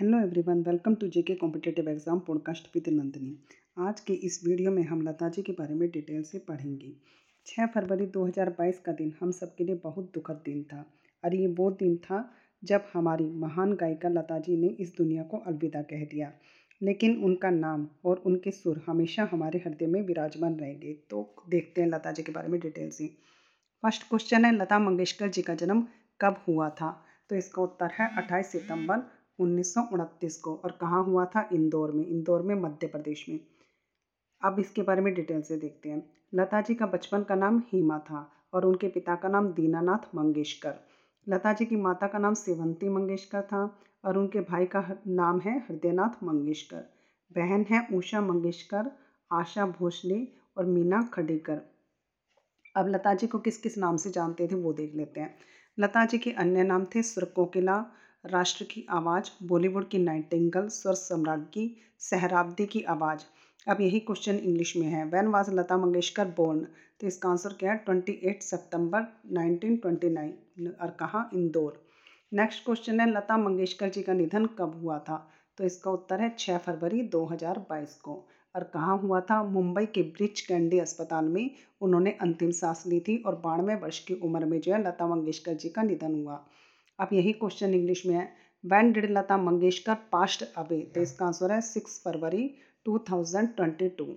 Hello 0.00 0.18
everyone 0.18 0.62
welcome 0.62 0.94
to 0.94 1.08
JK 1.08 1.34
competitive 1.34 1.88
exam 1.88 2.18
podcast 2.18 2.68
with 2.74 2.88
Nandini 2.88 3.38
आज 3.78 4.00
के 4.00 4.12
इस 4.12 4.40
video 4.44 4.70
में 4.70 4.82
हम 4.82 5.02
लता 5.02 5.28
जी 5.28 5.42
के 5.42 5.52
बारे 5.52 5.74
में 5.74 5.90
डिटेल 5.90 6.22
से 6.22 6.38
पढ़ेंगे। 6.38 6.92
6 7.46 7.66
फरवरी 7.66 8.06
2022 8.06 8.78
का 8.78 8.92
दिन 8.92 9.12
हम 9.20 9.30
सबके 9.30 9.64
लिए 9.64 9.74
बहुत 9.74 10.10
दुखद 10.14 10.42
दिन 10.44 10.62
था। 10.62 10.86
और 11.24 11.34
ये 11.34 11.46
वो 11.46 11.70
दिन 11.70 11.96
था 11.96 12.32
जब 12.64 12.84
हमारी 12.92 13.24
महान 13.24 13.72
गायिका 13.72 14.08
लता 14.08 14.38
जी 14.38 14.56
ने 14.56 14.66
इस 14.66 14.96
दुनिया 14.96 15.22
को 15.22 15.36
अलविदा 15.36 15.82
कह 15.82 16.04
दिया। 16.04 16.32
लेकिन 16.82 17.16
उनका 17.16 17.50
नाम 17.50 17.88
और 18.04 18.22
उनके 18.26 18.50
सुर 18.50 18.84
हमेशा 18.86 19.28
हमारे 19.32 19.58
हृदय 19.58 19.86
में 19.86 20.02
विराजमान 20.02 20.56
रहेंगे। 20.56 20.92
तो 21.10 21.36
देखते 21.48 21.80
हैं 21.80 21.88
लता 21.88 22.12
जी 22.12 22.22
के 22.22 22.32
बारे 22.32 22.48
में 22.48 22.60
डिटेल 22.60 22.90
से। 22.90 23.06
फ़र्स्ट 23.82 24.02
क्वेश्चन 24.02 24.44
है, 24.44 24.52
लता 24.52 24.78
मंगेशकर 24.78 25.28
जी 25.28 25.42
का 25.42 25.54
जन्म 25.54 25.86
कब 26.20 26.44
हुआ 26.48 26.70
था? 26.70 27.04
तो 27.28 27.36
इसका 27.36 27.62
उत्तर 27.62 27.86
है 27.86 28.16
28 28.16 28.46
सितंबर 28.46 29.21
उन्नीस 29.42 29.74
को 30.36 30.54
और 30.64 30.78
कहाँ 30.80 31.04
हुआ 31.04 31.24
था? 31.24 31.48
इंदौर 31.52 31.92
में 31.92 32.06
इंदौर 32.06 32.42
में 32.42 32.54
मध्य 32.54 32.86
प्रदेश 32.86 33.24
में। 33.28 33.40
अब 34.42 34.58
इसके 34.58 34.82
बारे 34.82 35.00
में 35.00 35.14
डिटेल 35.14 35.42
से 35.42 35.56
देखते 35.56 35.88
हैं। 35.88 36.02
लता 36.34 36.60
जी 36.60 36.74
का 36.74 36.86
बचपन 36.86 37.22
का 37.22 37.34
नाम 37.34 37.62
हेमा 37.72 37.98
था 37.98 38.30
और 38.54 38.64
उनके 38.64 38.88
पिता 38.88 39.14
का 39.14 39.28
नाम 39.28 39.48
दीनानाथ 39.52 40.14
मंगेशकर। 40.14 40.74
लता 41.28 41.52
जी 41.52 41.64
की 41.64 41.76
माता 41.76 42.06
का 42.06 42.18
नाम 42.18 42.34
सेवंती 42.34 42.88
मंगेशकर 42.88 43.42
था 43.42 43.78
और 44.04 44.18
उनके 44.18 44.40
भाई 44.40 44.66
का 44.66 44.84
नाम 45.06 45.40
है 45.40 45.58
हृदयनाथ 45.58 46.24
मंगेशकर। 46.24 46.84
बहन 47.32 47.66
है 47.70 47.86
उषा 47.94 48.20
मंगेशकर, 48.20 48.90
आशा 49.32 49.66
भोसले 49.66 50.28
और 50.56 50.66
मीना 50.66 51.02
खडेकर। 51.12 51.60
अब 52.76 52.88
लता 52.88 53.14
जी 53.14 53.26
को 53.26 53.38
किस 53.38 53.58
किस 53.58 53.78
नाम 53.78 53.96
से 53.96 54.10
जानते 54.10 54.48
थे 54.48 54.54
वो 54.54 54.72
देख 54.72 54.94
लेते 54.94 55.20
हैं। 55.20 55.34
लता 55.78 56.04
जी 56.04 56.18
के 56.18 56.32
अन्य 56.32 56.62
नाम 56.62 56.84
थे 56.84 57.02
सुरकोकिला 57.02 57.84
राष्ट्र 58.24 58.64
की 58.64 58.86
आवाज़, 58.90 59.30
बॉलीवुड 59.42 59.88
की 59.88 59.98
नाइटिंगल 59.98 60.68
स्वर 60.68 60.94
सम्राज्ञी 60.94 61.76
सहराब्दी 61.98 62.66
की 62.66 62.82
आवाज़। 62.82 63.20
अब 63.68 63.80
यही 63.80 64.00
क्वेश्चन 64.00 64.34
इंग्लिश 64.34 64.76
में 64.76 64.86
है। 64.86 65.04
When 65.04 65.26
was 65.26 65.46
Lata 65.50 65.76
Mangeshkar 65.76 66.24
born 66.24 66.66
तो 67.00 67.06
इसका 67.06 67.28
आंसर 67.28 67.52
क्या 67.52 67.72
है? 67.72 67.78
Twenty 67.78 68.12
eight 68.12 68.42
September 68.42 69.06
nineteen 69.32 69.76
twenty 69.76 70.10
nine 70.10 70.68
और 70.80 70.90
कहाँ? 70.90 71.30
इंदौर। 71.34 71.82
नेक्स्ट 72.32 72.64
क्वेश्चन 72.64 73.00
है 73.00 73.10
लता 73.10 73.36
मंगेशकर 73.36 73.88
जी 73.88 74.02
का 74.02 74.12
निधन 74.12 74.46
कब 74.46 74.80
हुआ 74.82 74.98
था? 74.98 75.30
तो 75.58 75.64
इसका 75.64 75.90
उत्तर 75.90 76.20
है 76.20 76.34
छः 76.38 76.58
फरवरी 76.58 77.02
2022 77.02 77.94
को। 77.94 78.28
और 78.56 78.64
कहाँ 78.64 78.98
हुआ 78.98 79.20
था? 79.20 79.42
मुंबई 79.44 79.86
के 79.86 80.02
ब्रिज 80.02 80.40
कैंडी 80.40 80.78
अस्पताल 80.78 81.24
में 81.24 81.50
उन्होंने 81.80 82.10
अंतिम 82.10 82.50
सांस 82.50 82.84
ली 82.86 83.00
थी 83.00 83.16
और 83.16 83.34
बानवे 83.34 83.74
वर्ष 83.74 84.04
की 84.04 84.14
उम्र 84.14 84.44
में 84.44 84.60
जो 84.60 84.72
है 84.72 84.86
लता 84.88 85.06
मंगेशकर 85.06 85.54
जी 85.54 85.68
का 85.68 85.82
निधन 85.82 86.14
हुआ। 86.14 86.46
अब 87.02 87.08
यही 87.12 87.32
क्वेश्चन 87.32 87.74
इंग्लिश 87.74 88.06
में 88.06 88.14
है। 88.14 88.28
When 88.64 88.92
did 88.92 89.10
Lata 89.10 89.36
Mangeshkar 89.36 89.94
passed 90.12 90.44
away 90.56 90.80
तो 90.94 91.00
इसका 91.00 91.26
आंसर 91.26 91.52
है 91.52 91.60
सिक्स 91.60 92.00
फरवरी 92.04 92.54
2022 92.86 94.14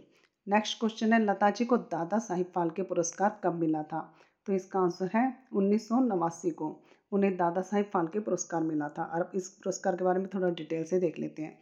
नेक्स्ट 0.48 0.80
क्वेश्चन 0.80 1.14
है 1.14 1.20
लता 1.24 1.50
जी 1.50 1.66
को 1.66 1.78
दादा 1.78 2.18
साहिब 2.20 2.52
फाल्के 2.56 2.82
पुरस्कार 2.82 3.40
कब 3.44 3.54
मिला 3.54 3.82
था? 3.84 4.02
तो 4.46 4.54
इसका 4.54 4.80
आंसर 4.80 5.10
है 5.16 5.24
उन्नीस 5.54 5.88
सौ 5.90 6.00
नवासी 6.00 6.52
को। 6.52 6.68
उन्हें 7.12 7.38
दादा 7.38 7.62
साहिब 7.62 7.86
फाल्के 7.94 8.20
पुरस्कार 8.20 8.64
मिला 8.64 8.90
था। 8.90 9.04
और 9.04 9.32
इस 9.36 9.50
पुरस्कार 9.50 9.96
के 9.96 10.04
बारे 10.04 10.20
में 10.20 10.28
थोड़ा 10.34 10.50
डिटेल 10.50 10.84
से 10.84 11.00
देख 11.00 11.20
लेते 11.20 11.42
हैं। 11.42 11.58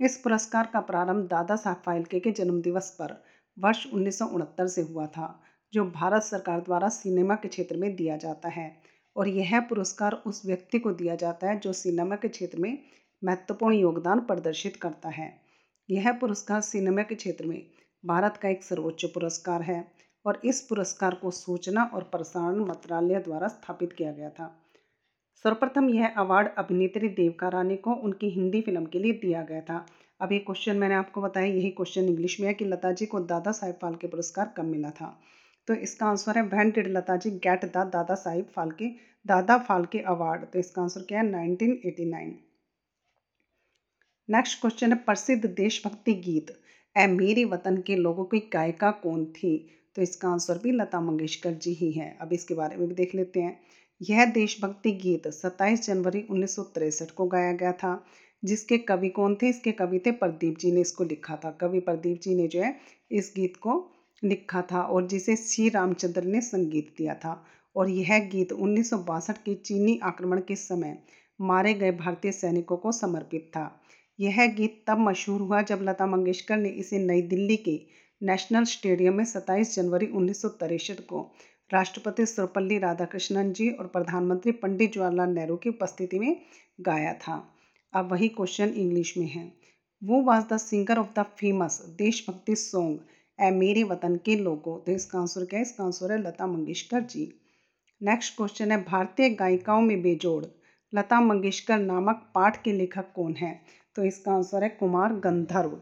इस 0.00 0.16
पुरस्कार 0.24 0.70
का 0.72 0.80
प्रारंभ 0.80 1.28
दादा 1.28 1.56
साहब 1.56 1.76
फाल्के 1.76 2.20
के 2.20 2.30
जन्मदिवस 2.30 2.90
पर 2.90 3.22
वर्ष 3.58 3.86
उन्नीस 3.94 4.18
सौ 4.18 4.26
उनहत्तर 4.26 4.66
से 4.66 4.82
हुआ 4.82 5.06
था, 5.06 5.42
जो 5.72 5.84
भारत 5.84 6.22
सरकार 6.22 6.60
द्वारा 6.60 6.88
सिनेमा 6.88 7.34
के 7.34 7.48
क्षेत्र 7.48 7.76
में 7.76 7.96
दिया 7.96 8.16
जाता 8.16 8.48
है। 8.48 8.68
और 9.16 9.28
यह 9.28 9.60
पुरस्कार 9.60 10.22
उस 10.26 10.46
व्यक्ति 10.46 10.78
को 10.78 10.92
दिया 10.92 11.14
जाता 11.14 11.48
है 11.48 11.58
जो 11.58 11.72
सिनेमा 11.72 12.16
के 12.16 12.28
क्षेत्र 12.28 12.58
में 12.58 12.78
महत्वपूर्ण 13.24 13.74
योगदान 13.74 14.20
प्रदर्शित 14.20 14.76
करता 14.76 15.08
है। 15.08 15.40
यह 15.90 16.12
पुरस्कार 16.12 16.60
सिनेमा 16.60 17.02
के 17.02 17.14
क्षेत्र 17.14 17.46
में 17.46 17.62
भारत 18.04 18.36
का 18.36 18.48
एक 18.48 18.62
सर्वोच्च 18.64 19.04
पुरस्कार 19.04 19.62
है 19.62 19.84
और 20.26 20.40
इस 20.44 20.60
पुरस्कार 20.60 21.14
को 21.14 21.30
सूचना 21.30 21.90
और 21.94 22.02
प्रसारण 22.02 22.58
मंत्रालय 22.58 23.20
द्वारा 23.20 23.48
स्थापित 23.48 23.92
किया 23.92 24.12
गया 24.12 24.30
था। 24.30 24.62
सर्वप्रथम 25.44 25.88
यह 25.88 26.14
अवार्ड 26.16 26.48
अभिनेत्री 26.58 27.08
देवका 27.08 27.48
रानी 27.48 27.76
को 27.76 27.94
उनकी 27.94 28.30
हिंदी 28.30 28.60
फ़िल्म 28.60 28.86
के 28.86 28.98
लिए 28.98 29.12
दिया 29.12 29.42
गया 29.42 29.60
था। 29.60 29.86
अब 30.20 30.32
ये 30.32 30.38
क्वेश्चन 30.38 30.76
मैंने 30.76 30.94
आपको 30.94 31.20
बताया, 31.20 31.46
यही 31.46 31.70
क्वेश्चन 31.70 32.04
इंग्लिश 32.04 32.40
में 32.40 32.48
है 32.48 32.54
कि 32.54 32.64
लता 32.64 32.92
जी 32.92 33.06
को 33.06 33.20
दादा 33.20 33.52
साहेब 33.52 33.74
फाल्के 33.82 34.06
पुरस्कार 34.06 34.54
कब 34.56 34.64
मिला 34.64 34.90
था? 34.90 35.18
तो 35.68 35.74
इसका 35.74 36.06
आंसर 36.06 36.38
है 36.38 36.42
when 36.42 36.70
did 36.70 36.86
Lata 36.88 37.16
ji, 37.16 37.30
get 37.30 37.64
the 37.64 37.90
Dadasaheb 38.14 38.46
Phalke, 38.56 38.88
दादा 39.26 39.58
फाल्के 39.58 39.98
अवार्ड। 39.98 40.44
तो 40.44 40.58
इसका 40.58 40.82
आंसर 40.82 41.00
क्या 41.00 41.20
है? 41.20 41.26
1989 41.26 42.34
नेक्स्ट 44.30 44.60
क्वेश्चन 44.60 44.92
है, 44.92 44.98
प्रसिद्ध 44.98 45.46
देशभक्ति 45.46 46.14
गीत 46.14 46.46
ए 46.96 47.06
मेरे 47.06 47.44
वतन 47.44 47.76
के 47.76 47.96
लोगों 47.96 48.24
की 48.24 48.38
गायिका 48.52 48.90
कौन 48.90 49.24
थी? 49.24 49.70
तो 49.96 50.02
इसका 50.02 50.28
आंसर 50.28 50.58
भी 50.58 50.72
लता 50.72 51.00
मंगेशकर 51.00 51.52
जी 51.52 51.72
ही 51.72 51.90
है। 51.92 52.16
अब 52.20 52.32
इसके 52.32 52.54
बारे 52.54 52.76
में 52.76 52.88
भी 52.88 52.94
देख 52.94 53.14
लेते 53.14 53.40
हैं। 53.40 53.60
यह 54.02 54.24
देशभक्ति 54.24 54.92
गीत 54.92 55.28
27 55.28 55.86
जनवरी 55.86 56.26
उन्नीस 56.30 56.56
को 57.16 57.26
गाया 57.26 57.52
गया 57.52 57.72
था। 57.72 58.04
जिसके 58.44 58.78
कवि 58.78 59.08
कौन 59.08 59.34
थे? 59.34 59.48
इसके 59.48 59.72
कवि 59.72 59.98
थे 59.98 60.10
प्रदीप 60.10 60.58
जी 60.58 60.72
ने 60.72 60.80
इसको 60.80 61.04
लिखा 61.04 61.36
था। 61.36 61.50
कवि 61.50 61.80
प्रदीप 61.80 62.20
जी 62.20 62.34
ने 62.34 62.48
जो 62.48 62.62
है, 62.62 62.76
इस 63.10 63.32
गीत 63.36 63.56
को 63.56 63.92
लिखा 64.24 64.62
था 64.62 64.82
और 64.82 65.06
जिसे 65.06 65.36
श्री 65.36 65.68
रामचंद्र 65.68 66.22
ने 66.22 66.40
संगीत 66.40 66.94
दिया 66.98 67.14
था। 67.14 67.44
और 67.76 67.90
यह 67.90 68.18
गीत 68.18 68.52
उन्नीस 68.52 68.90
सौ 68.90 68.98
बासठ 68.98 69.36
के 69.36 69.54
चीनी 69.54 69.98
आक्रमण 70.02 70.40
के 70.40 70.56
समय 70.56 70.98
मारे 71.40 71.74
गए 71.74 71.90
भारतीय 71.90 72.32
सैनिकों 72.32 72.76
को 72.76 72.92
समर्पित 72.92 73.50
था। 73.56 73.80
यह 74.20 74.46
गीत 74.46 74.84
तब 74.86 74.98
मशहूर 74.98 75.40
हुआ 75.40 75.62
जब 75.62 75.78
लता 75.82 76.06
मंगेशकर 76.06 76.56
ने 76.56 76.68
इसे 76.68 76.98
नई 76.98 77.22
दिल्ली 77.22 77.56
के 77.56 77.80
नेशनल 78.22 78.64
स्टेडियम 78.64 79.14
में 79.14 79.24
27 79.24 79.76
जनवरी 79.76 80.06
उन्नीस 80.06 80.42
को 80.44 81.34
राष्ट्रपति 81.72 82.26
सर्वपल्ली 82.26 82.78
राधाकृष्णन 82.78 83.52
जी 83.52 83.70
और 83.70 83.86
प्रधानमंत्री 83.86 84.52
पंडित 84.52 84.92
जवाहरलाल 84.92 85.30
नेहरू 85.30 85.56
की 85.56 85.68
उपस्थिति 85.68 86.18
में 86.18 86.36
गाया 86.80 87.12
था। 87.12 87.54
अब 87.94 88.12
वही 88.12 88.28
क्वेश्चन 88.28 88.68
इंग्लिश 88.68 89.16
में 89.16 89.26
है। 89.26 89.52
वो 90.04 90.20
was 90.20 90.54
the 90.54 90.56
singer 90.56 90.98
of 90.98 91.20
the 91.20 91.22
famous 91.22 91.82
deshbhakti 91.98 92.56
song 92.56 92.98
Ae 93.38 93.50
Mere 93.52 93.82
Watan 93.84 94.16
Ke 94.16 94.36
लोगों 94.36 94.78
तो 94.78 94.92
इसका 94.92 95.18
आंसर 95.18 95.44
क्या 95.44 95.58
है 95.58 95.62
इसका 95.62 95.84
आंसर 95.84 96.12
है 96.12 96.18
लता 96.18 96.46
मंगेशकर 96.46 97.00
जी। 97.02 97.32
नेक्स्ट 98.00 98.36
क्वेश्चन 98.36 98.72
है, 98.72 98.82
भारतीय 98.84 99.28
गायिकाओं 99.30 99.80
में 99.80 100.02
बेजोड़। 100.02 100.44
लता 100.92 101.20
मंगेशकर 101.20 101.78
नामक 101.78 102.22
पाठ 102.34 102.62
के 102.62 102.72
लेखक 102.72 103.12
कौन 103.14 103.34
है? 103.34 103.60
तो 103.96 104.04
इसका 104.04 104.32
आंसर 104.32 104.62
है 104.62 104.68
कुमार 104.80 105.14
गंधर्व। 105.20 105.78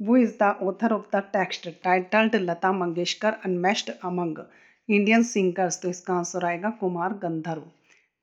वो 0.00 0.16
is 0.16 0.32
the 0.42 0.56
author 0.62 0.92
of 0.92 1.06
the 1.16 1.22
text 1.32 1.68
titled 1.84 2.34
Lata 2.40 2.72
Mangeshkar 2.72 3.32
unmatched 3.44 3.90
among 4.04 4.38
Indian 4.88 5.22
singers 5.24 5.80
तो 5.82 5.88
इसका 5.88 6.14
आंसर 6.14 6.44
आएगा 6.44 6.70
कुमार 6.80 7.12
गंधर्व। 7.18 7.62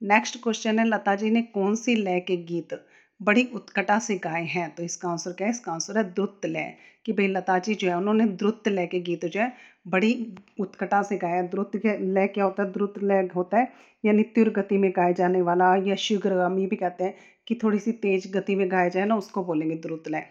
नेक्स्ट 0.02 0.42
क्वेश्चन 0.44 0.80
है, 0.80 0.86
लता 0.88 1.16
जी 1.16 1.30
ने 1.30 1.42
कौन 1.42 1.75
सी 1.75 1.96
लय 1.96 2.19
के 2.19 2.38
गीत 2.44 2.74
बड़ी 3.21 3.49
उत्कटा 3.53 3.99
से 3.99 4.15
गाए 4.17 4.45
हैं। 4.45 4.75
तो 4.75 4.83
इसका 4.83 5.09
आंसर 5.09 5.31
क्या 5.31 5.47
है? 5.47 5.51
इसका 5.51 5.71
आंसर 5.71 5.97
है 5.97 6.03
द्रुत 6.13 6.45
लय। 6.45 6.73
कि 7.05 7.13
भाई 7.13 7.27
लता 7.27 7.59
जी 7.59 7.75
जो 7.75 7.89
है, 7.89 7.97
उन्होंने 7.97 8.25
द्रुत 8.25 8.67
लय 8.67 8.87
के 8.87 8.99
गीत 8.99 9.25
जो 9.25 9.39
है, 9.39 9.53
बड़ी 9.87 10.35
उत्कटा 10.59 11.01
से 11.03 11.17
गाया 11.17 11.41
द्रुत 11.41 11.71
के 11.75 12.13
लय 12.13 12.27
क्या 12.27 12.43
होता 12.43 12.63
है? 12.63 12.71
द्रुत 12.71 12.93
लय 13.03 13.29
होता 13.35 13.57
है, 13.57 13.71
यानी 14.05 14.23
तीव्र 14.23 14.49
गति 14.49 14.77
में 14.77 14.91
गाए 14.95 15.13
जाने 15.13 15.41
वाला 15.41 15.75
या 15.75 15.95
शीघ्रगामी 15.95 16.67
भी 16.67 16.75
कहते 16.75 17.03
हैं 17.03 17.15
कि 17.47 17.55
थोड़ी 17.55 17.79
सी 17.79 17.91
तेज 17.91 18.31
गति 18.33 18.55
में 18.55 18.71
गाया 18.71 18.89
जाए 18.89 19.05
ना, 19.05 19.15
उसको 19.15 19.43
बोलेंगे 19.43 19.75
द्रुत 19.75 20.03
लय। 20.07 20.25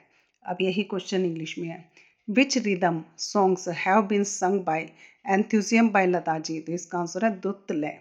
अब 0.47 0.57
यही 0.61 0.83
क्वेश्चन 0.83 1.25
इंग्लिश 1.25 1.59
में 1.59 1.69
है। 1.69 1.85
Which 2.31 2.59
rhythm 2.59 3.03
songs 3.19 3.69
have 3.69 4.03
been 4.03 4.25
sung 4.25 4.61
by 4.61 4.89
enthusiasm 5.29 5.91
by 5.91 6.07
Lata 6.07 6.39
ji 6.39 6.61
तो 6.61 6.73
इसका 6.73 6.99
आंसर 6.99 7.25
है 7.25 7.41
द्रुत 7.41 7.73
लय। 7.73 7.99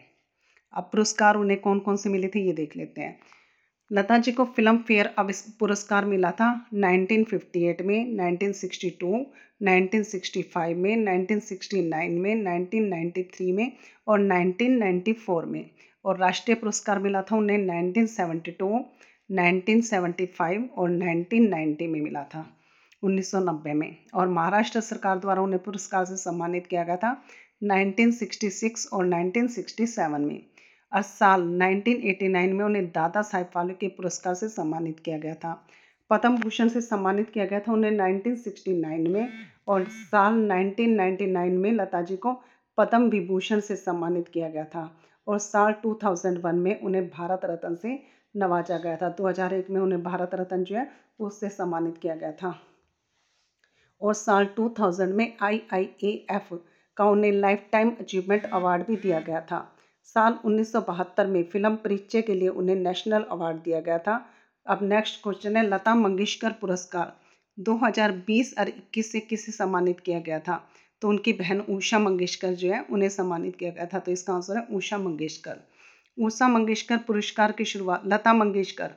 अब 0.74 0.84
पुरस्कार 0.84 1.36
उन्हें 1.36 1.60
कौन 1.60 1.80
कौन 1.80 1.98
से 1.98 2.10
मिले 2.10 2.28
थे, 2.28 2.40
ये 2.40 2.54
देख 2.54 2.78
लेते 2.78 3.02
हैं। 3.02 3.20
लता 3.92 4.18
जी 4.18 4.32
को 4.32 4.44
फ़िल्म 4.46 4.78
फेयर 4.78 5.06
अब 5.18 5.32
पुरस्कार 5.60 6.06
मिला 6.06 6.32
था 6.32 6.48
1958 6.74 7.82
में 7.82 8.06
1962, 8.16 9.26
1965 9.62 10.74
में 10.76 10.96
1969 10.98 12.18
में 12.20 12.36
1993 12.36 13.52
में 13.52 13.72
और 14.08 14.20
1994 14.20 15.46
में। 15.46 15.70
और 16.06 16.18
राष्ट्रीय 16.18 16.56
पुरस्कार 16.56 17.00
मिला 17.00 17.22
था 17.22 17.36
उन्हें 17.36 17.58
1972, 17.58 18.86
1975 19.30 20.70
और 20.78 20.90
1990 20.90 21.88
में 21.88 22.02
मिला 22.02 22.24
था 22.24 22.46
1990 23.04 23.74
में। 23.74 23.96
और 24.14 24.28
महाराष्ट्र 24.28 24.82
सरकार 24.82 25.20
द्वारा 25.20 25.42
उन्हें 25.42 25.64
पुरस्कार 25.64 26.06
से 26.06 26.18
सम्मानित 26.18 26.68
किया 26.68 26.84
गया 26.84 26.98
था 26.98 27.22
1966 27.64 28.88
और 28.94 29.06
1967 29.06 30.20
में। 30.20 30.42
साल 30.94 31.42
1989 31.42 32.54
में 32.54 32.66
उन्हें 32.66 32.88
दादा 32.88 33.22
साहेब 33.22 33.48
फाल्के 33.54 33.88
पुरस्कार 33.88 34.34
से 34.34 34.50
सम्मानित 34.50 35.00
किया 35.00 35.18
गया 35.18 35.34
था। 35.34 35.68
पद्म 36.10 36.38
भूषण 36.38 36.68
से 36.68 36.82
सम्मानित 36.82 37.30
किया 37.30 37.46
गया 37.46 37.60
था 37.60 37.74
उन्हें 37.74 37.92
1969 37.92 39.08
में 39.08 39.30
और 39.68 39.86
साल 39.90 40.34
1999 40.34 41.58
में 41.58 41.72
लता 41.72 42.02
जी 42.02 42.18
को 42.18 42.42
पद्म 42.78 43.10
विभूषण 43.10 43.60
से 43.60 43.76
सम्मानित 43.76 44.28
किया 44.28 44.50
गया 44.50 44.64
था 44.64 45.02
और 45.28 45.40
साल 45.40 45.74
2001 45.74 46.54
में 46.54 46.82
उन्हें 46.82 47.10
भारत 47.10 47.42
रत्न 47.44 47.76
से 47.76 48.04
नवाजा 48.38 48.78
गया 48.78 48.96
था। 48.96 49.10
2001 49.10 49.70
में 49.70 49.82
उन्हें 49.82 50.04
भारत 50.04 50.30
रत्न 50.34 50.64
जो 50.64 50.76
है, 50.76 50.92
उससे 51.20 51.50
सम्मानित 51.50 51.98
किया 51.98 52.16
गया 52.16 52.32
था। 52.32 52.60
और 54.02 54.14
साल 54.14 54.46
2000 54.46 55.08
में 55.08 55.38
आईआईएएफ 55.42 56.50
का 56.98 57.06
उन्हें 57.06 57.32
लाइफ 57.32 57.66
टाइम 57.72 57.90
अचीवमेंट 58.00 58.46
अवार्ड 58.46 58.86
भी 58.88 58.96
दिया 58.96 59.20
गया 59.20 59.42
था। 59.42 59.76
साल 60.14 60.40
उन्नीस 60.46 60.72
सौ 60.72 60.82
बहत्तर 60.82 61.28
में 61.28 61.44
फ़िल्म 61.44 61.76
परिचय 61.76 62.22
के 62.22 62.34
लिए 62.34 62.48
उन्हें 62.48 62.76
नेशनल 62.76 63.24
अवार्ड 63.24 63.58
दिया 63.58 63.80
गया 63.80 63.98
था। 63.98 64.26
अब 64.68 64.80
नेक्स्ट 64.82 65.24
क्वेश्चन 65.24 65.58
है, 65.58 65.64
लता 65.68 65.96
मंगेशकर 65.96 66.52
पुरस्कार। 66.52 67.20
2020 67.60 68.56
और 68.60 68.70
21 68.70 69.12
से 69.12 69.20
किसे 69.20 69.52
सम्मानित 69.52 70.00
किया 70.00 70.20
गया 70.20 70.40
था? 70.40 70.70
तो 71.02 71.10
उनकी 71.10 71.34
बहन 71.34 71.60
उषा 71.60 72.00
मंगेशकर 72.00 72.54
जो 72.54 72.72
है, 72.74 72.82
उन्हें 72.82 73.10
सम्मानित 73.10 73.56
किया 73.56 73.72
गया 73.72 73.86
था। 73.86 74.00
तो 74.00 74.12
इसका 74.12 74.34
आंसर 74.34 74.58
है 74.58 74.68
उषा 74.72 74.98
मंगेशकर। 74.98 75.60
उषा 76.22 76.48
मंगेशकर 76.48 76.98
पुरस्कार 76.98 77.52
की 77.52 77.66
शुरुआत, 77.66 78.02
लता 78.06 78.34
मंगेशकर। 78.34 78.92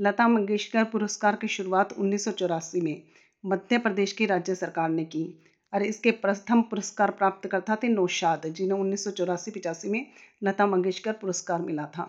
लता 0.00 0.28
मंगेशकर 0.28 0.84
पुरस्कार 0.84 1.36
की 1.36 1.48
शुरुआत 1.48 1.92
उन्नीस 1.92 2.24
सौ 2.24 2.30
चौरासी 2.30 2.80
में 2.80 3.02
मध्य 3.46 3.78
प्रदेश 3.78 4.12
की 4.12 4.26
राज्य 4.26 4.54
सरकार 4.54 4.88
ने 4.88 5.04
की। 5.04 5.44
और 5.72 5.82
इसके 5.82 6.10
प्रथम 6.10 6.62
पुरस्कार 6.62 7.10
प्राप्त 7.10 7.48
करता 7.48 7.76
थे 7.76 7.88
नौशाद, 7.88 8.46
जिन्हें 8.46 8.78
उन्नीस 8.78 9.04
सौ 9.04 9.10
चौरासी 9.10 9.50
पिचासी 9.50 9.88
में 9.88 10.06
लता 10.44 10.66
मंगेशकर 10.66 11.12
पुरस्कार 11.12 11.62
मिला 11.62 11.86
था। 11.86 12.08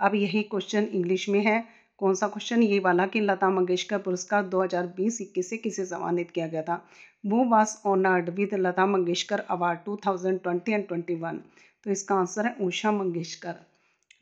अब 0.00 0.14
यही 0.14 0.42
क्वेश्चन 0.42 0.84
इंग्लिश 0.84 1.28
में 1.28 1.40
है। 1.40 1.64
कौन 1.98 2.14
सा 2.14 2.28
क्वेश्चन 2.28 2.62
ये 2.62 2.78
वाला 2.78 3.06
कि 3.06 3.20
लता 3.20 3.50
मंगेशकर 3.50 3.98
पुरस्कार 3.98 4.44
2020-21 4.44 5.48
से 5.48 5.56
किसे 5.56 5.84
सम्मानित 5.84 6.30
किया 6.30 6.46
गया 6.46 6.62
था? 6.62 6.84
वो 7.26 7.44
was 7.44 7.82
honoured 7.86 8.30
with 8.30 8.54
Lata 8.54 8.86
Mangeshkar 8.86 9.40
award 9.40 9.78
2020 9.78 10.68
and 10.68 10.86
21 10.86 11.40
तो 11.84 11.90
इसका 11.90 12.14
आंसर 12.14 12.46
है 12.46 12.54
उषा 12.60 12.92
मंगेशकर। 12.92 13.54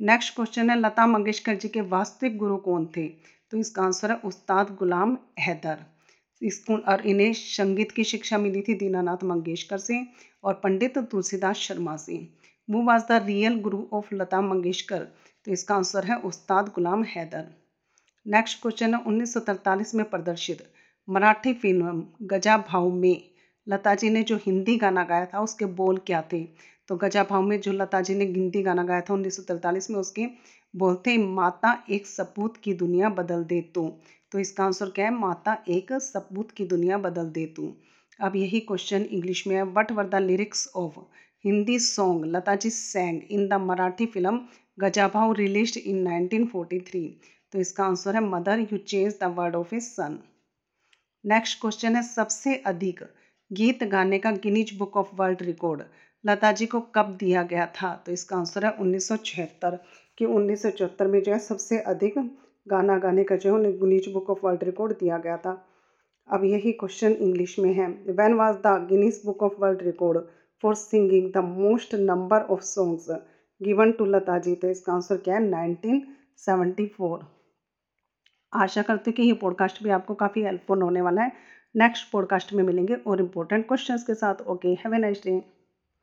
नेक्स्ट 0.00 0.34
क्वेश्चन 0.34 0.70
है, 0.70 0.78
लता 0.80 1.06
मंगेशकर 1.06 1.54
जी 1.54 1.68
के 1.68 1.80
वास्तविक 1.80 2.36
गुरु 2.36 2.56
कौन 2.56 2.86
थे? 2.96 3.08
तो 3.50 3.58
इसका 3.58 3.82
आंसर 3.82 4.10
है 4.10 4.16
उस्ताद 4.24 4.76
गुलाम 4.78 5.16
हैदर। 5.38 5.78
इसको 6.42 6.76
और 6.90 7.06
इन्हें 7.06 7.32
संगीत 7.32 7.90
की 7.90 8.04
शिक्षा 8.04 8.38
मिली 8.38 8.62
थी 8.62 8.74
दीनानाथ 8.74 9.24
मंगेशकर 9.24 9.78
से 9.78 10.02
और 10.44 10.54
पंडित 10.54 10.98
तुलसीदास 11.00 11.56
शर्मा 11.58 11.96
से। 11.96 12.16
वो 12.68 12.82
was 12.82 13.02
the 13.02 13.22
real 13.26 13.60
guru 13.60 13.82
of 13.92 14.14
Lata 14.14 14.40
Mangeshkar. 14.40 15.06
तो 15.46 15.52
इसका 15.52 15.74
आंसर 15.74 16.04
है 16.04 16.16
उस्ताद 16.22 16.68
गुलाम 16.74 17.02
हैदर। 17.06 17.46
नेक्स्ट 18.26 18.60
क्वेश्चन 18.62 18.94
है 18.94 19.00
उन्नीस 19.06 19.94
में 19.94 20.08
प्रदर्शित 20.10 20.62
मराठी 21.08 21.52
फ़िल्म 21.54 22.02
गजा 22.22 22.56
भाव 22.68 22.90
में 22.92 23.22
लता 23.66 23.94
जी 23.94 24.10
ने 24.10 24.22
जो 24.22 24.36
हिंदी 24.36 24.76
गाना 24.76 25.04
गाया 25.04 25.26
था 25.26 25.40
उसके 25.40 25.64
बोल 25.64 25.98
क्या 26.06 26.22
थे? 26.32 26.42
तो 26.88 26.96
गजा 26.96 27.22
भाव 27.24 27.42
में 27.42 27.60
जो 27.60 27.72
लता 27.72 28.00
जी 28.00 28.14
ने 28.14 28.24
हिंदी 28.26 28.62
गाना 28.62 28.82
गाया 28.84 29.00
था 29.00 29.14
उन्नीस 29.14 29.36
सौ 29.36 29.42
तैंतालीस 29.42 29.90
में 29.90 29.98
उसके 29.98 30.26
बोलते 30.74 31.16
माता 31.18 31.72
एक 31.90 32.06
सपूत 32.06 32.56
की 32.56 32.72
दुनिया 32.74 33.08
बदल 33.10 33.44
दे 33.44 33.60
तो। 33.74 33.88
तो 34.32 34.38
इसका 34.38 34.64
आंसर 34.64 34.90
क्या 34.90 35.04
है? 35.04 35.12
माता 35.14 35.56
एक 35.68 35.92
सपूत 35.92 36.50
की 36.50 36.64
दुनिया 36.66 36.98
बदल 36.98 37.30
दे 37.30 37.46
तू। 37.56 37.72
अब 38.18 38.36
यही 38.36 38.60
क्वेश्चन 38.60 39.02
इंग्लिश 39.02 39.46
में 39.46 39.54
है। 39.56 39.62
What 39.72 39.92
were 39.92 40.08
the 40.08 40.22
lyrics 40.22 40.68
of 40.76 40.98
Hindi 41.44 41.78
song 41.78 42.24
Lata 42.26 42.54
ji 42.56 42.70
sang 42.70 43.20
in 43.30 43.48
the 43.48 43.60
Marathi 43.62 44.06
film 44.06 44.40
Gajabhau 44.78 45.32
released 45.34 45.78
in 45.78 46.06
1943 46.06 47.06
तो 47.52 47.58
इसका 47.58 47.84
आंसर 47.84 48.14
है, 48.14 48.20
mother 48.22 48.60
you 48.62 48.78
change 48.78 49.14
the 49.22 49.34
word 49.36 49.54
of 49.56 49.74
a 49.74 49.80
son 49.80 50.18
next 51.24 51.60
question 51.60 51.96
है, 51.96 52.02
सबसे 52.04 52.54
अधिक 52.66 53.02
गीत 53.50 53.84
गाने 53.86 54.18
का 54.18 54.30
Guinness 54.42 54.76
book 54.78 54.96
of 54.96 55.14
world 55.16 55.42
record 55.42 55.82
Lata 56.24 56.50
ji 56.52 56.66
को 56.66 56.80
कब 56.94 57.16
दिया 57.20 57.42
गया 57.42 57.66
था? 57.66 57.94
तो 58.06 58.12
इसका 58.12 58.36
आंसर 58.36 58.64
है 58.66 58.70
उन्नीस 58.80 59.08
सौ 59.08 59.16
छिहत्तर 59.16 59.78
कि 60.18 60.24
उन्नीस 60.26 60.62
सौ 60.62 60.70
चौहत्तर 60.70 61.06
में 61.06 61.22
जो 61.22 61.32
है 61.32 61.38
सबसे 61.38 61.78
अधिक 61.86 62.18
गाना 62.66 62.98
गाने 62.98 63.24
का 63.24 63.36
जो 63.36 63.50
है 63.50 63.56
उन्हें 63.56 63.78
Guinness 63.78 64.08
book 64.12 64.30
of 64.30 64.38
world 64.44 64.64
record 64.64 64.92
दिया 64.92 65.18
गया 65.18 65.36
था। 65.36 65.52
अब 66.28 66.44
यही 66.44 66.72
क्वेश्चन 66.72 67.12
इंग्लिश 67.12 67.58
में 67.58 67.72
है। 67.74 67.86
When 68.12 68.34
was 68.34 68.56
the 68.66 68.76
Guinness 68.88 69.20
book 69.26 69.42
of 69.42 69.60
world 69.60 69.82
record 69.82 70.18
for 70.62 70.74
singing 70.74 71.32
the 71.32 71.44
most 71.44 71.94
number 71.94 72.42
of 72.42 72.60
songs 72.60 73.06
given 73.60 73.92
to 73.92 74.04
Lata 74.04 74.38
ji 74.38 74.54
तो 74.54 74.68
इसका 74.68 74.92
आंसर 74.92 75.16
क्या 75.16 75.34
है? 75.34 75.42
Nineteen 75.42 76.02
seventy 76.38 76.86
four. 76.86 77.20
आशा 78.52 78.82
करते 78.82 79.12
कि 79.12 79.22
ये 79.22 79.32
पॉडकास्ट 79.32 79.82
भी 79.82 79.90
आपको 79.90 80.14
काफ़ी 80.14 80.42
हेल्पफुल 80.42 80.82
होने 80.82 81.00
वाला 81.00 81.22
है। 81.22 81.32
नेक्स्ट 81.74 82.10
पॉडकास्ट 82.12 82.52
में 82.52 82.62
मिलेंगे 82.64 82.94
और 83.06 83.20
इम्पोर्टेंट 83.20 83.66
क्वेश्चंस 83.68 84.04
के 84.06 84.14
साथ। 84.14 84.46
Okay 84.46 84.68
have 84.74 84.94
nice 84.94 85.22
day 85.24 85.40